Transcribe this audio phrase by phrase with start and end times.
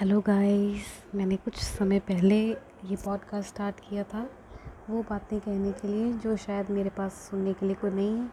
[0.00, 0.84] Hello guys
[1.14, 2.36] मैंने कुछ समय पहले
[2.84, 4.30] ये पॉडकास्ट स्टार्ट किया था।
[4.90, 8.28] वो बातें कहने के लिए जो शायद मेरे पास सुनने के लिए कोई नहीं है।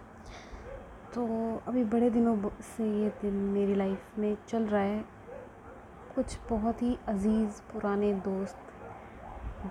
[1.15, 1.25] तो
[1.67, 5.05] अभी बड़े दिनों से ये दिन मेरी लाइफ में चल रहा है।
[6.15, 8.58] कुछ बहुत ही अज़ीज़ पुराने दोस्त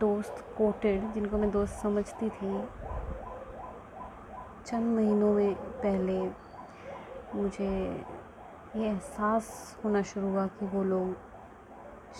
[0.01, 2.65] दोस्त कोटेड जिनको मैं दोस्त समझती थी।
[4.67, 6.19] चंद महीनों में पहले
[7.41, 7.71] मुझे
[8.77, 11.34] ये एहसास होना शुरू हुआ कि वो लोग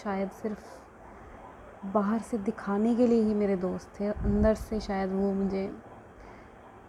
[0.03, 5.33] शायद सिर्फ़ बाहर से दिखाने के लिए ही मेरे दोस्त थे। अंदर से शायद वो
[5.33, 5.67] मुझे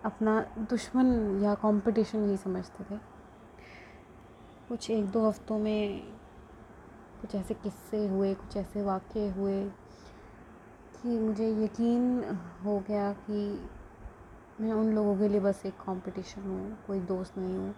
[0.05, 0.39] अपना
[0.69, 2.99] दुश्मन या कंपटीशन ही समझते थे।
[4.67, 6.01] कुछ एक दो हफ्तों में
[7.21, 9.63] कुछ ऐसे किस्से हुए, कुछ ऐसे वाक़े हुए
[10.95, 12.23] कि मुझे यकीन
[12.65, 13.69] हो गया कि
[14.61, 17.75] मैं उन लोगों के लिए बस एक कंपटीशन हूँ, कोई दोस्त नहीं हूँ।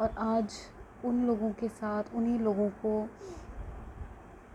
[0.00, 0.54] और आज
[1.04, 3.08] उन लोगों के साथ, उन्हीं लोगों को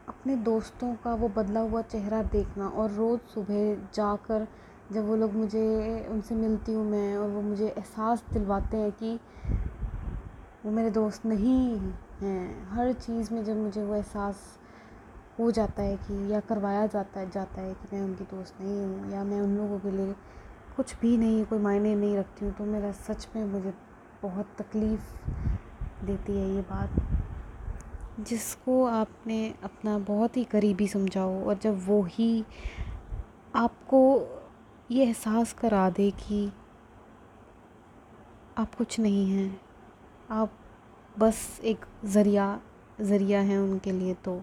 [0.08, 4.48] अपने दोस्तों का वो बदला हुआ चेहरा देखना और रोज़ सुबह जाकर
[4.92, 9.20] जब वो लोग मुझे, उनसे मिलती हूँ मैं और वो मुझे एहसास दिलवाते हैं कि
[10.66, 11.78] वो मेरे दोस्त नहीं
[12.22, 14.44] हैं। हर चीज़ में जब मुझे वो एहसास
[15.40, 18.84] हो जाता है कि, या करवाया जाता है जाता है कि मैं उनकी दोस्त नहीं
[18.84, 20.16] हूँ या मैं उन लोगों के लिए
[20.78, 23.74] कुछ भी नहीं, कोई मायने नहीं रखती हूँ तो मेरा सच में मुझे
[24.24, 25.16] बहुत तकलीफ़
[26.06, 27.11] देती है ये बात।
[28.22, 32.44] जिसको आपने अपना बहुत ही करीबी समझाओ और जब वो ही
[33.56, 34.02] आपको
[34.92, 36.52] ये एहसास करा दे कि
[38.58, 39.62] आप कुछ नहीं हैं,
[40.30, 40.54] आप
[41.20, 42.60] बस एक ज़रिया
[43.02, 44.42] ज़रिया हैं उनके लिए तो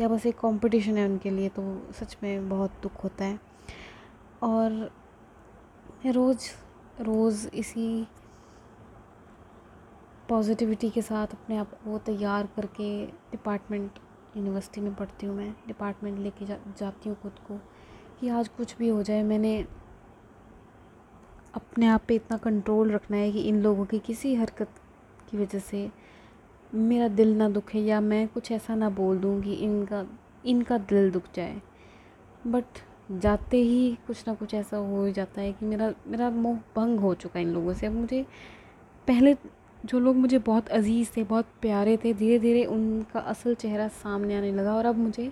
[0.00, 3.38] या बस एक कंपटीशन है उनके लिए तो सच में बहुत दुख होता है।
[4.42, 4.72] और
[6.04, 6.50] मैं रोज़
[7.00, 8.06] रोज़ इसी
[10.28, 13.98] पॉजिटिविटी के साथ अपने आप को तैयार करके डिपार्टमेंट,
[14.36, 17.58] यूनिवर्सिटी में पढ़ती हूँ मैं। डिपार्टमेंट लेके जा, जाती हूँ खुद को
[18.20, 19.58] कि आज कुछ भी हो जाए, मैंने
[21.54, 24.80] अपने आप पे इतना कंट्रोल रखना है कि इन लोगों की किसी हरकत
[25.30, 25.88] की वजह से
[26.72, 30.04] मेरा दिल ना दुखे या मैं कुछ ऐसा ना बोल दूँ कि इनका
[30.46, 31.60] इनका दिल दुख जाए।
[32.46, 32.78] बट
[33.12, 37.14] जाते ही कुछ ना कुछ ऐसा हो जाता है कि मेरा मेरा मोह भंग हो
[37.14, 38.22] चुका है इन लोगों से। अब मुझे
[39.08, 39.34] पहले
[39.84, 44.36] जो लोग मुझे बहुत अज़ीज़ थे, बहुत प्यारे थे धीरे धीरे उनका असल चेहरा सामने
[44.36, 45.30] आने लगा और अब मुझे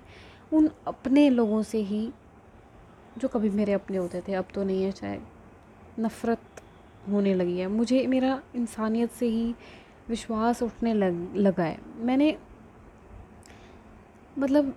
[0.52, 2.08] उन अपने लोगों से ही,
[3.18, 6.62] जो कभी मेरे अपने होते थे, अब तो नहीं है, शायद नफ़रत
[7.10, 9.54] होने लगी है। मुझे मेरा इंसानियत से ही
[10.08, 12.36] विश्वास उठने लग, लगा है। मैंने
[14.38, 14.74] मतलब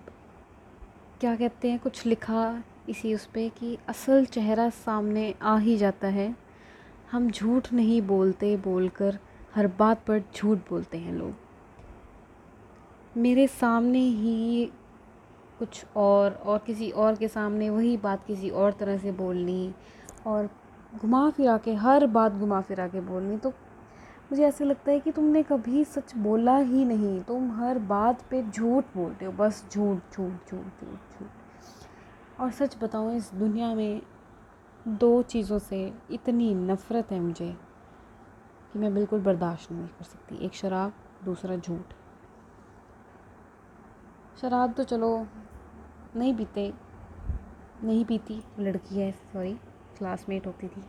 [1.20, 6.08] क्या कहते हैं, कुछ लिखा इसी उस पर कि असल चेहरा सामने आ ही जाता
[6.08, 6.34] है।
[7.12, 9.18] हम झूठ नहीं बोलते बोलकर
[9.56, 11.34] हर बात पर झूठ बोलते हैं लोग।
[13.16, 14.66] मेरे सामने ही
[15.58, 19.74] कुछ और और किसी और के सामने वही बात किसी और तरह से बोलनी
[20.26, 20.48] और
[20.96, 23.50] घुमा फिरा के, हर बात घुमा फिरा के बोलनी तो
[24.30, 28.42] मुझे ऐसे लगता है कि तुमने कभी सच बोला ही नहीं। तुम हर बात पे
[28.42, 34.02] झूठ बोलते हो, बस झूठ झूठ झूठ झूठ झूठ। और सच बताऊँ, इस दुनिया में
[34.88, 37.56] दो चीज़ों से इतनी नफ़रत है मुझे।
[38.76, 40.92] कि मैं बिल्कुल बर्दाश्त नहीं कर सकती। एक शराब,
[41.24, 41.92] दूसरा झूठ।
[44.40, 45.26] शराब तो चलो,
[46.16, 46.74] नहीं पीते,
[47.84, 49.54] नहीं पीती। लड़की है सॉरी
[49.98, 50.84] क्लासमेट होती थी।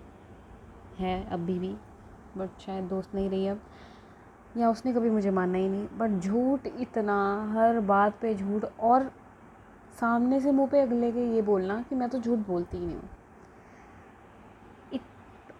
[0.97, 1.77] है अभी भी
[2.37, 3.61] बट शायद दोस्त नहीं रही अब।
[4.57, 9.11] या उसने कभी मुझे माना ही नहीं। बट झूठ इतना, हर बात पे झूठ। और
[9.99, 12.95] सामने से मुँह पे अगले के ये बोलना कि मैं तो झूठ बोलती ही नहीं
[12.95, 13.09] हूँ।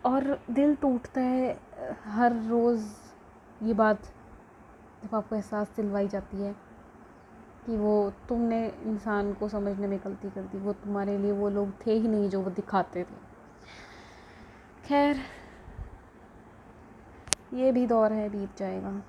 [0.06, 1.67] और दिल टूटता है
[2.06, 2.86] हर रोज़
[3.64, 4.04] ये बात
[5.04, 6.56] जब आपको एहसास दिलवाई जाती है
[7.66, 11.72] कि वो तुमने इंसान को समझने में गलती कर दी, वो तुम्हारे लिए वो लोग
[11.88, 13.26] थे ही नहीं जो वो दिखाते थे।
[14.88, 15.18] खैर,
[17.54, 19.02] ये भी दौर है, बीत जाएगा।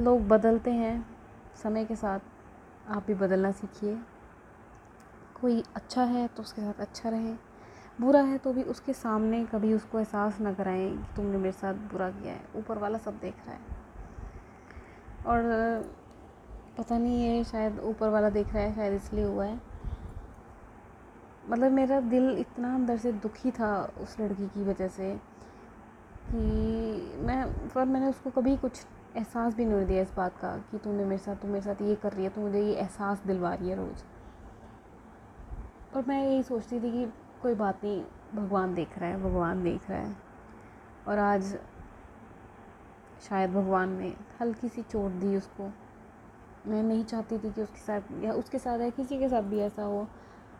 [0.00, 1.06] लोग बदलते हैं,
[1.62, 2.20] समय के साथ
[2.88, 3.98] आप भी बदलना सीखिए।
[5.40, 7.38] कोई अच्छा है तो उसके साथ अच्छा रहें।
[8.02, 11.74] बुरा है तो भी उसके सामने कभी उसको एहसास ना कराएँ कि तुमने मेरे साथ
[11.74, 13.60] बुरा किया है। ऊपर वाला सब देख रहा है।
[15.26, 15.42] और,
[16.78, 19.60] पता नहीं ये शायद ऊपर वाला देख रहा है, शायद इसलिए हुआ है।
[21.48, 25.14] मतलब मेरा दिल इतना अंदर से दुखी था उस लड़की की वजह से
[26.28, 30.78] कि मैं, पर मैंने उसको कभी कुछ एहसास भी नहीं दिया इस बात का कि
[30.78, 33.54] तूने मेरे साथ, तू मेरे साथ ये कर रही है तो मुझे ये एहसास दिलवा
[33.54, 34.04] रही है रोज़।
[35.96, 38.04] और मैं यही सोचती थी कि कोई बात नहीं,
[38.34, 40.16] भगवान देख रहा है, भगवान देख रहा है।
[41.08, 41.58] और आज
[43.28, 45.70] शायद भगवान ने हल्की सी चोट दी उसको।
[46.70, 49.58] मैं नहीं चाहती थी कि उसके साथ, या उसके साथ या किसी के साथ भी
[49.58, 50.08] ऐसा हो।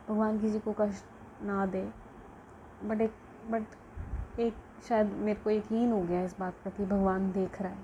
[0.08, 1.04] भगवान किसी को कष्ट
[1.42, 1.90] ना दे।
[2.84, 3.14] बट एक
[3.50, 3.64] बट
[4.40, 4.54] एक,
[4.88, 7.78] शायद मेरे को यकीन हो गया इस बात का कि भगवान देख रहा है।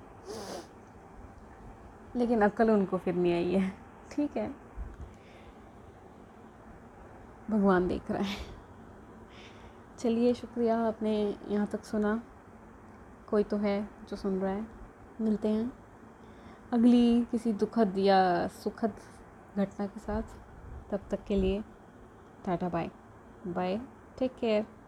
[2.17, 3.73] लेकिन अक्ल उनको फिर नहीं आई है।
[4.11, 4.51] ठीक है?
[7.51, 8.58] भगवान देख रहा है।
[9.99, 12.23] चलिए, शुक्रिया आपने यहाँ तक सुना।
[13.31, 14.67] कोई तो है जो सुन रहा है।
[15.21, 15.73] मिलते हैं
[16.73, 18.93] अगली किसी दुखद या सुखद
[19.57, 20.23] घटना के साथ।
[20.91, 21.65] तब तक के लिए
[22.45, 22.91] tata, bye.
[23.47, 23.81] Bye.
[24.19, 24.67] Take care